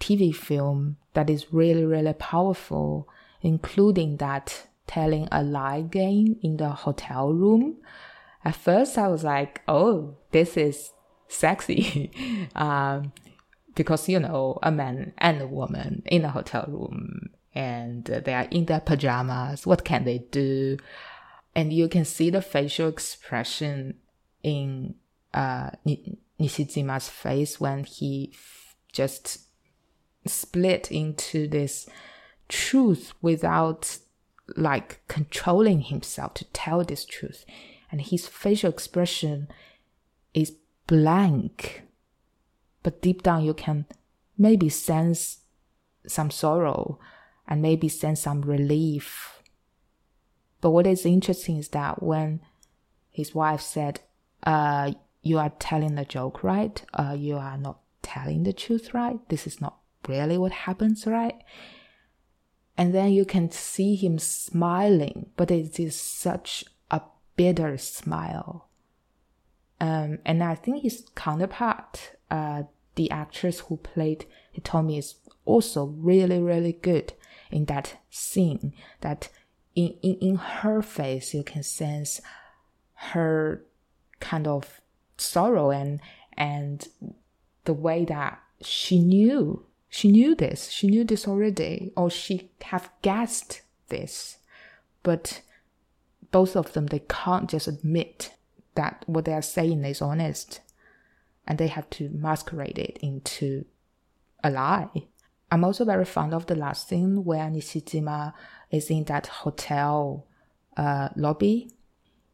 [0.00, 3.08] TV film that is really, really powerful,
[3.40, 7.76] including that telling a lie game in the hotel room.
[8.44, 10.90] At first, I was like, oh, this is
[11.28, 12.10] sexy.
[12.54, 13.12] um,
[13.74, 18.48] because you know a man and a woman in a hotel room and they are
[18.50, 20.76] in their pajamas what can they do?
[21.54, 23.94] And you can see the facial expression
[24.42, 24.96] in
[25.32, 25.70] uh,
[27.08, 29.38] face when he f- just
[30.26, 31.88] split into this
[32.48, 33.98] truth without
[34.56, 37.44] like controlling himself to tell this truth.
[37.90, 39.48] And his facial expression
[40.34, 40.56] is
[40.86, 41.84] blank
[42.84, 43.86] but deep down you can
[44.38, 45.38] maybe sense
[46.06, 47.00] some sorrow
[47.48, 49.42] and maybe sense some relief.
[50.60, 52.40] But what is interesting is that when
[53.10, 54.00] his wife said,
[54.44, 54.92] uh,
[55.22, 56.82] you are telling the joke, right?
[56.92, 59.18] Uh, you are not telling the truth, right?
[59.28, 61.36] This is not really what happens, right?
[62.76, 67.00] And then you can see him smiling, but it is such a
[67.36, 68.68] bitter smile.
[69.80, 72.64] Um, and I think his counterpart, uh,
[72.94, 74.26] the actress who played
[74.56, 77.12] Hitomi is also really, really good
[77.50, 78.72] in that scene.
[79.00, 79.28] That
[79.74, 82.20] in, in, in her face, you can sense
[82.94, 83.64] her
[84.20, 84.80] kind of
[85.16, 86.00] sorrow and,
[86.36, 86.86] and
[87.64, 92.90] the way that she knew, she knew this, she knew this already, or she have
[93.02, 94.38] guessed this.
[95.02, 95.42] But
[96.30, 98.34] both of them, they can't just admit
[98.74, 100.60] that what they are saying is honest
[101.46, 103.64] and they have to masquerade it into
[104.42, 104.88] a lie.
[105.50, 108.32] I'm also very fond of the last scene where Nishijima
[108.70, 110.26] is in that hotel
[110.76, 111.70] uh, lobby.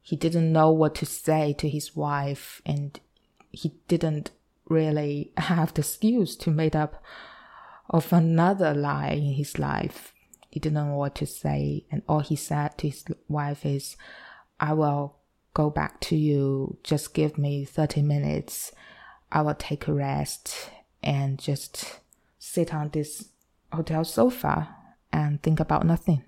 [0.03, 2.99] He didn't know what to say to his wife, and
[3.51, 4.31] he didn't
[4.67, 7.03] really have the skills to make up
[7.91, 10.15] of another lie in his life.
[10.49, 13.97] He didn't know what to say, and all he said to his wife is,
[14.59, 15.17] I will
[15.55, 16.79] go back to you.
[16.83, 18.73] Just give me 30 minutes.
[19.33, 20.71] I will take a rest
[21.03, 22.01] and just
[22.39, 23.29] sit on this
[23.73, 24.69] hotel sofa
[25.13, 26.25] and think about nothing.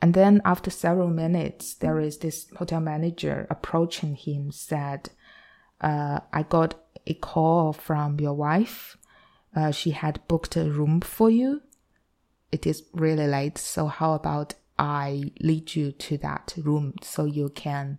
[0.00, 5.10] And then after several minutes, there is this hotel manager approaching him said,
[5.80, 6.74] uh, I got
[7.06, 8.96] a call from your wife.
[9.54, 11.62] Uh, she had booked a room for you.
[12.50, 17.50] It is really late, so how about I lead you to that room so you
[17.50, 17.98] can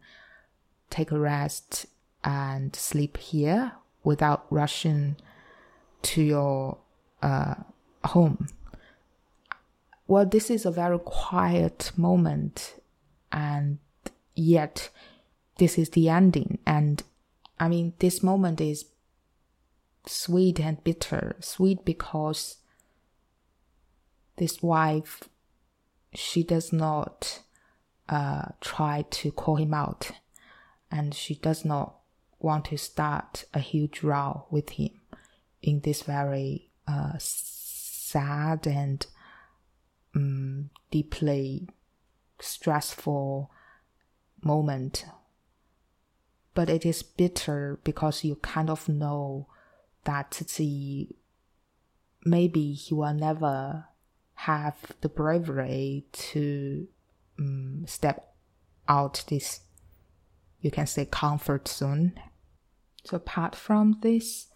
[0.89, 1.85] take a rest
[2.23, 5.15] and sleep here without rushing
[6.03, 6.77] to your
[7.21, 7.55] uh,
[8.03, 8.47] home.
[10.07, 12.75] Well, this is a very quiet moment,
[13.31, 13.79] and
[14.35, 14.89] yet
[15.57, 16.59] this is the ending.
[16.67, 17.01] And
[17.59, 18.85] I mean, this moment is
[20.05, 21.35] sweet and bitter.
[21.39, 22.57] Sweet because
[24.35, 25.23] this wife,
[26.13, 27.41] she does not
[28.09, 30.11] uh, try to call him out,
[30.91, 31.95] and she does not
[32.43, 34.91] want to start a huge row with him
[35.61, 39.07] in this very uh, sad and
[40.15, 41.67] um, deeply
[42.39, 43.49] stressful
[44.43, 45.05] moment.
[46.53, 49.47] But it is bitter because you kind of know
[50.03, 51.09] that the
[52.25, 53.85] maybe he will never
[54.35, 56.87] have the bravery to
[57.39, 58.35] um, step
[58.87, 59.61] out this
[60.61, 62.13] you can say comfort zone
[63.03, 64.47] so apart from this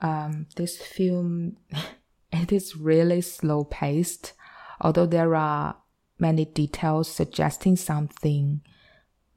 [0.00, 1.56] um, this film
[2.32, 4.32] it is really slow paced
[4.80, 5.76] although there are
[6.18, 8.60] many details suggesting something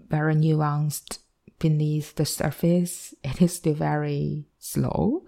[0.07, 1.19] very nuanced
[1.59, 3.13] beneath the surface.
[3.23, 5.25] It is still very slow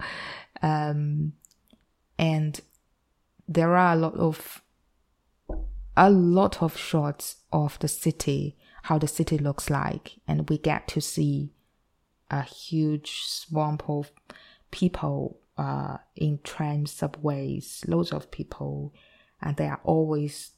[0.62, 1.34] um,
[2.18, 2.60] and
[3.48, 4.62] there are a lot of
[5.96, 10.88] a lot of shots of the city, how the city looks like, and we get
[10.90, 11.54] to see
[12.30, 14.12] a huge swamp of
[14.72, 18.94] people uh, in trams, subways, loads of people,
[19.42, 20.52] and they are always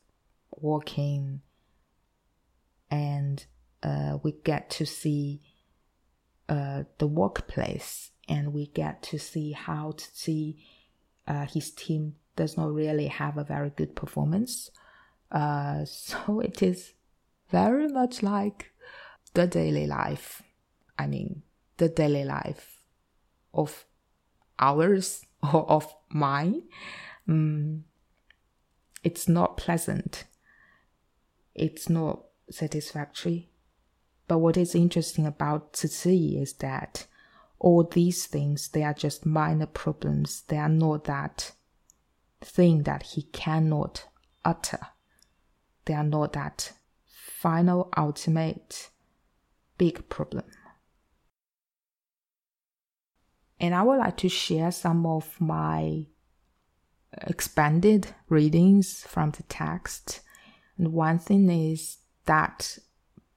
[0.52, 1.42] walking.
[2.92, 3.46] And
[3.84, 5.42] uh, we get to see
[6.48, 10.58] uh, the workplace, and we get to see how to see
[11.28, 14.72] uh, his team does not really have a very good performance.
[15.32, 16.94] Uh, so it is
[17.50, 18.72] very much like
[19.34, 20.42] the daily life.
[20.98, 21.44] I mean,
[21.80, 22.84] the daily life
[23.54, 23.86] of
[24.60, 26.64] ours or of mine.
[27.28, 27.86] Um,
[29.04, 30.26] it's not pleasant.
[31.56, 33.50] It's not satisfactory.
[34.28, 37.08] But what is interesting about Zizi is that
[37.58, 40.44] all these things, they are just minor problems.
[40.48, 41.54] They are not that
[42.42, 44.06] thing that he cannot
[44.46, 44.80] utter.
[45.86, 46.74] They are not that
[47.06, 48.90] final, ultimate,
[49.78, 50.46] big problem.
[53.60, 56.06] And I would like to share some of my
[57.28, 60.22] expanded readings from the text.
[60.78, 62.78] And one thing is that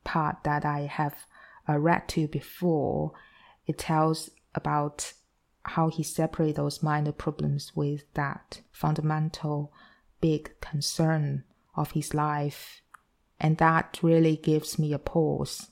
[0.05, 1.27] part that I have
[1.69, 3.13] uh, read to before,
[3.67, 5.13] it tells about
[5.65, 9.73] how he separates those minor problems with that fundamental
[10.21, 11.45] big concern
[11.75, 12.83] of his life.
[13.41, 15.71] And that really gives me a pause.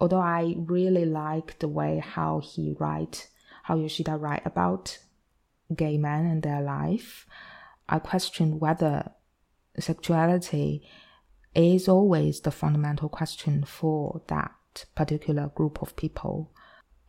[0.00, 3.28] Although I really like the way how he write,
[3.62, 4.98] how Yoshida write about
[5.74, 7.26] gay men and their life,
[7.88, 9.12] I question whether
[9.78, 10.86] sexuality
[11.54, 16.52] is always the fundamental question for that particular group of people.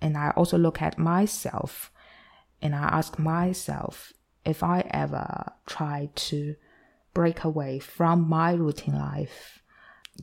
[0.01, 1.91] And I also look at myself
[2.61, 4.13] and I ask myself
[4.45, 6.55] if I ever try to
[7.13, 9.61] break away from my routine life,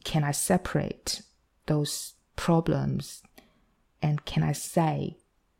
[0.04, 1.22] can I separate
[1.66, 3.22] those problems
[4.02, 5.16] and can I say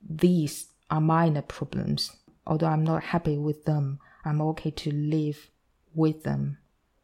[0.08, 2.16] these are minor problems?
[2.46, 5.50] Although I'm not happy with them, I'm okay to live
[5.94, 6.58] with them.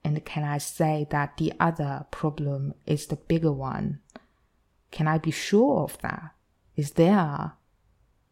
[0.05, 4.01] And can I say that the other problem is the bigger one?
[4.91, 6.31] Can I be sure of that?
[6.77, 7.53] Is there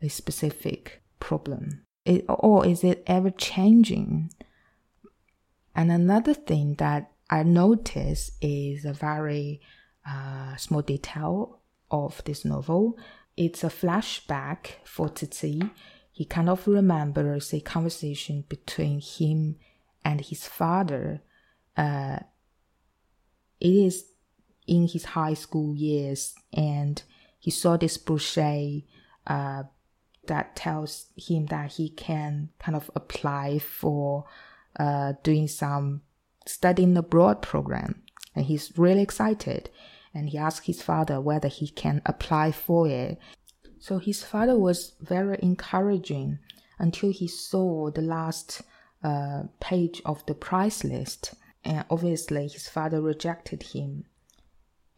[0.01, 1.85] a specific problem?
[2.05, 4.31] It, or is it ever changing?
[5.75, 9.61] And another thing that I notice is a very
[10.09, 11.61] uh, small detail
[11.91, 12.99] of this novel.
[13.37, 15.63] It's a flashback for Zizi.
[16.13, 19.57] He kind of remembers a conversation between him
[20.05, 21.23] and his father.
[21.77, 22.21] Uh,
[23.61, 24.05] it is
[24.67, 27.03] in his high school years, and
[27.39, 28.83] he saw this brochure
[29.27, 29.65] uh,
[30.27, 34.25] that tells him that he can kind of apply for
[34.79, 36.03] uh, doing some
[36.47, 38.03] studying abroad program.
[38.37, 39.71] And he's really excited.
[40.15, 43.19] And he asked his father whether he can apply for it.
[43.79, 46.39] So his father was very encouraging
[46.79, 48.63] until he saw the last
[49.03, 51.35] uh, page of the price list.
[51.65, 54.05] And obviously, his father rejected him.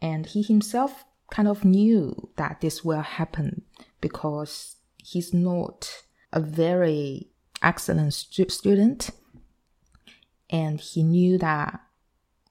[0.01, 3.63] And he himself kind of knew that this will happen
[3.99, 7.29] because he's not a very
[7.61, 9.09] excellent stu- student
[10.49, 11.81] and he knew that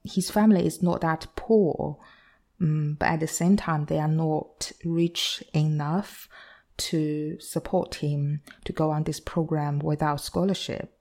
[0.05, 1.99] his family is not that poor
[2.61, 6.29] um, but at the same time they are not rich enough
[6.77, 10.93] to support him to go on this program without scholarship.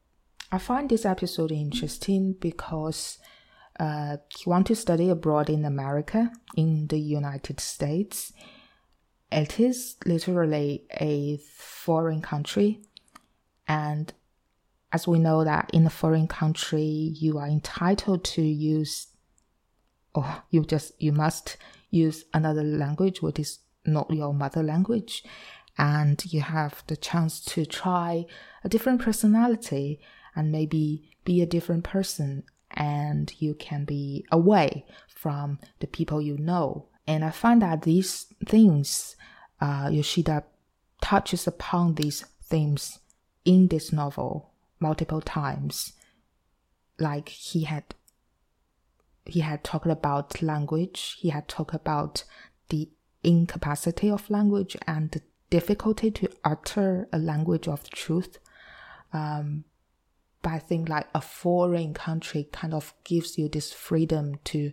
[0.52, 3.18] I find this episode interesting because
[3.80, 8.32] uh, he wants to study abroad in america in the united states.
[9.32, 12.82] It is literally a foreign country.
[13.68, 14.14] And
[14.94, 19.08] as we know that in a foreign country you are entitled to use
[20.16, 21.58] or you just you must
[21.92, 25.24] use another language which is not your mother language
[25.78, 28.26] and you have the chance to try
[28.64, 30.00] a different personality
[30.36, 36.38] and maybe be a different person and you can be away from the people you
[36.38, 36.88] know.
[37.08, 39.16] And I find that these things,
[39.62, 40.44] uh, Yoshida
[41.02, 43.00] touches upon these themes
[43.44, 45.94] in this novel multiple times.
[47.00, 47.96] Like he had,
[49.26, 51.18] he had talked about language.
[51.20, 52.24] He had talked about
[52.70, 52.90] the
[53.24, 58.38] incapacity of language and the difficulty to utter a language of truth.
[59.14, 59.66] Um,
[60.42, 64.72] but I think like a foreign country kind of gives you this freedom to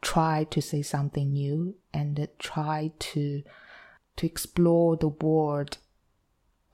[0.00, 3.42] try to say something new and try to
[4.16, 5.78] to explore the world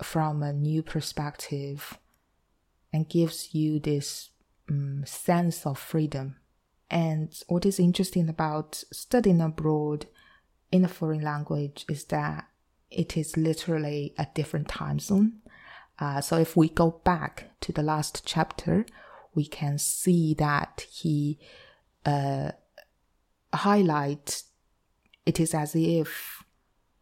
[0.02, 1.98] from a new perspective
[2.92, 4.30] and gives you this
[4.70, 6.36] um, sense of freedom.
[6.90, 10.06] And what is interesting about studying abroad
[10.72, 12.46] in a foreign language is that
[12.90, 15.40] it is literally a different time zone.
[15.98, 18.86] Uh, so if we go back to the last chapter,
[19.34, 21.38] we can see that he
[22.06, 22.52] uh,
[23.52, 24.44] highlights
[25.26, 26.42] it is as if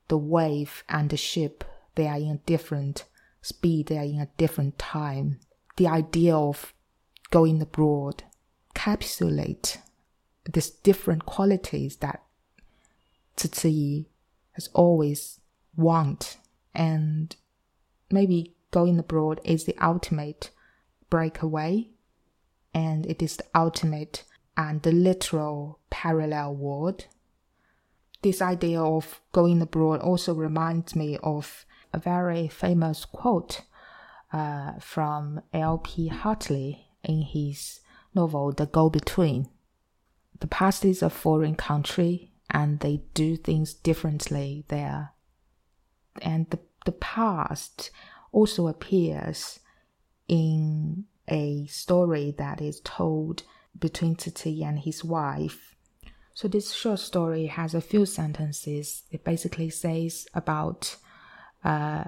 [0.08, 1.62] the wave and the ship
[1.94, 3.04] they are in a different
[3.40, 5.38] speed, they are in a different time.
[5.76, 6.74] The idea of
[7.30, 8.24] going abroad
[8.86, 9.78] capsulate
[10.52, 12.22] these different qualities that
[13.36, 14.04] Tzu
[14.52, 15.40] has always
[15.76, 16.36] want
[16.72, 17.34] and
[18.12, 20.50] maybe going abroad is the ultimate
[21.10, 21.88] breakaway
[22.72, 24.22] and it is the ultimate
[24.56, 27.06] and the literal parallel world.
[28.22, 33.62] This idea of going abroad also reminds me of a very famous quote
[34.32, 36.06] uh, from L.P.
[36.06, 37.80] Hartley in his
[38.16, 39.48] novel The Go Between.
[40.40, 45.12] The past is a foreign country and they do things differently there.
[46.20, 47.90] And the, the past
[48.32, 49.60] also appears
[50.26, 53.44] in a story that is told
[53.78, 55.76] between Titi and his wife.
[56.34, 59.04] So this short story has a few sentences.
[59.10, 60.96] It basically says about
[61.64, 62.04] uh,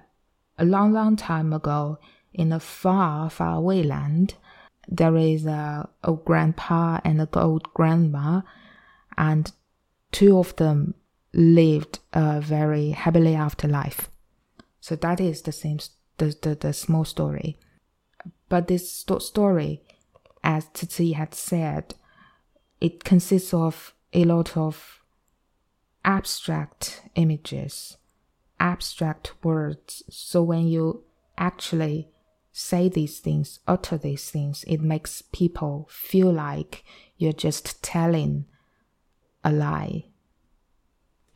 [0.58, 1.98] a long, long time ago
[2.32, 4.34] in a far, far away land,
[4.88, 8.40] there is a old grandpa and a old grandma,
[9.16, 9.52] and
[10.10, 10.94] two of them
[11.32, 14.08] lived a very happily after life.
[14.80, 15.78] So that is the same,
[16.16, 17.58] the, the, the small story.
[18.48, 19.82] But this sto- story,
[20.42, 21.94] as Tzi had said,
[22.80, 25.02] it consists of a lot of
[26.04, 27.98] abstract images,
[28.58, 30.02] abstract words.
[30.08, 31.04] So when you
[31.36, 32.08] actually
[32.58, 36.82] say these things, utter these things, it makes people feel like
[37.16, 38.46] you're just telling
[39.44, 40.06] a lie.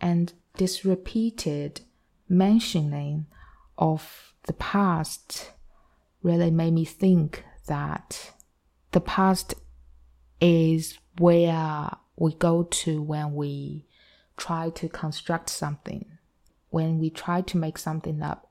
[0.00, 1.82] And this repeated
[2.28, 3.26] mentioning
[3.78, 5.52] of the past
[6.24, 8.32] really made me think that
[8.90, 9.54] the past
[10.40, 13.86] is where we go to when we
[14.36, 16.18] try to construct something,
[16.70, 18.50] when we try to make something up.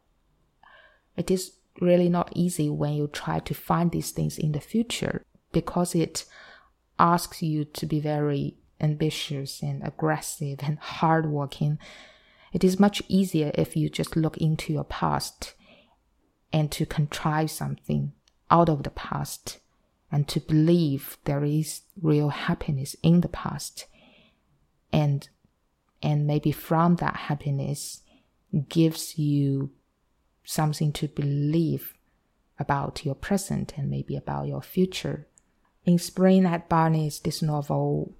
[1.17, 1.51] It is
[1.81, 6.25] really not easy when you try to find these things in the future because it
[6.99, 11.79] asks you to be very ambitious and aggressive and hardworking.
[12.53, 15.53] It is much easier if you just look into your past
[16.53, 18.13] and to contrive something
[18.49, 19.59] out of the past
[20.11, 23.87] and to believe there is real happiness in the past
[24.91, 25.29] and
[26.03, 28.01] and maybe from that happiness
[28.67, 29.71] gives you
[30.51, 31.93] something to believe
[32.59, 35.27] about your present and maybe about your future.
[35.85, 38.13] In Spring at Barney's, this novel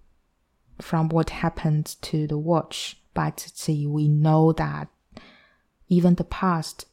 [0.80, 4.88] from what happened to the watch by Tzi, we know that
[5.90, 6.86] even the past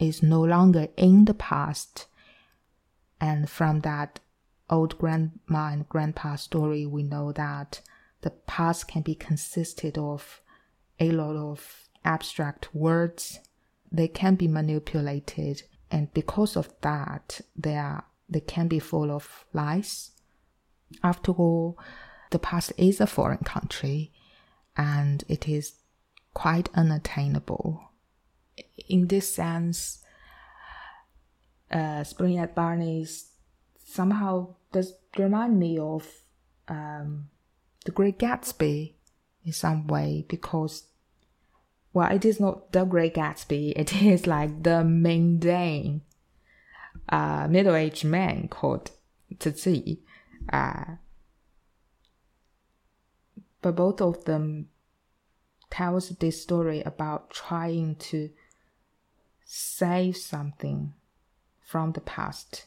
[0.00, 2.06] is no longer in the past.
[3.20, 4.18] And from that
[4.68, 7.80] old grandma and grandpa story, we know that
[8.22, 10.42] the past can be consisted of
[10.98, 13.38] a lot of abstract words.
[13.92, 19.44] They can be manipulated, and because of that, they are they can be full of
[19.52, 20.12] lies.
[21.02, 21.78] After all,
[22.30, 24.10] the past is a foreign country
[24.76, 25.74] and it is
[26.34, 27.90] quite unattainable.
[28.88, 29.98] In this sense,
[31.70, 33.30] uh, Spring at Barney's
[33.84, 36.06] somehow does remind me of
[36.68, 37.28] um,
[37.84, 38.94] The Great Gatsby
[39.44, 40.84] in some way because,
[41.92, 46.02] well, it is not The Great Gatsby, it is like the mundane
[47.08, 48.90] uh, middle aged man called
[49.38, 50.00] Tzi.
[50.52, 50.96] Uh,
[53.60, 54.68] but both of them
[55.70, 58.30] tells this story about trying to
[59.44, 60.92] save something
[61.60, 62.66] from the past.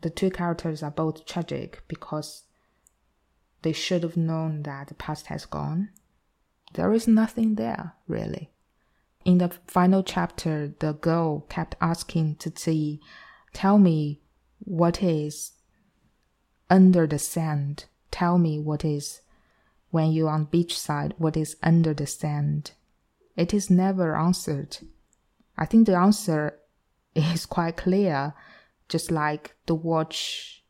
[0.00, 2.44] The two characters are both tragic because
[3.62, 5.90] they should have known that the past has gone.
[6.76, 8.50] There is nothing there, really.
[9.24, 13.00] In the final chapter, the girl kept asking Zizi,
[13.54, 14.20] Tell me
[14.58, 15.52] what is
[16.68, 17.86] under the sand.
[18.10, 19.22] Tell me what is
[19.90, 22.72] when you're on beachside, what is under the sand.
[23.36, 24.76] It is never answered.
[25.56, 26.58] I think the answer
[27.14, 28.34] is quite clear,
[28.86, 30.62] just like the watch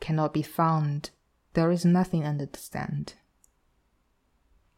[0.00, 1.10] cannot be found.
[1.54, 3.14] There is nothing under the sand.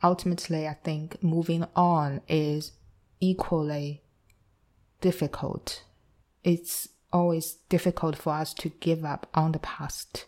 [0.02, 2.72] Ultimately, I think moving on is
[3.20, 4.02] equally
[5.00, 5.84] difficult.
[6.42, 10.26] It's always difficult for us to give up on the past,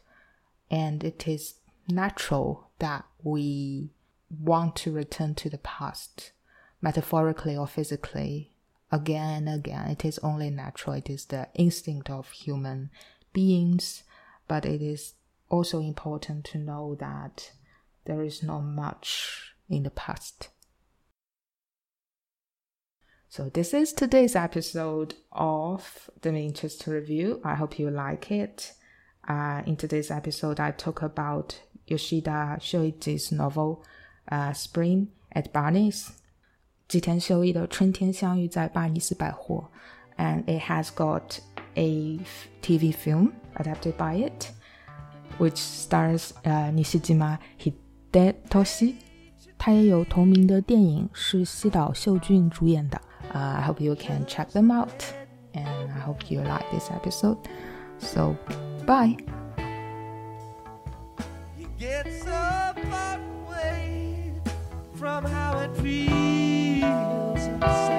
[0.70, 1.54] and it is
[1.88, 3.90] natural that we
[4.30, 6.32] want to return to the past,
[6.80, 8.52] metaphorically or physically,
[8.92, 9.88] again and again.
[9.88, 12.90] It is only natural, it is the instinct of human
[13.32, 14.04] beings,
[14.46, 15.14] but it is
[15.48, 17.52] also important to know that
[18.04, 20.48] there is not much in the past.
[23.28, 27.40] So this is today's episode of the Interest Review.
[27.44, 28.74] I hope you like it.
[29.26, 33.84] Uh, in today's episode, I talk about Yoshida Shuichi's novel
[34.30, 36.12] uh, Spring at Barney's.
[36.86, 39.68] 吉田修一的《春天相遇在巴黎斯百货》
[40.22, 41.40] and it has got
[41.76, 42.18] a
[42.62, 44.52] TV film adapted by it
[45.38, 48.96] which stars uh, Nishijima Hidetoshi
[49.63, 52.99] 它也有同名的电影，是西岛秀俊主演的。
[53.33, 54.89] uh, I hope you can check them out,
[55.53, 57.37] and I hope you like this episode.
[57.99, 58.35] So,
[58.85, 59.17] bye.
[64.99, 67.92] from how it feels inside.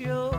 [0.00, 0.29] You.